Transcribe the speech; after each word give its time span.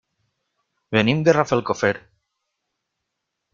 Venim 0.97 1.21
de 1.27 1.35
Rafelcofer. 1.37 1.93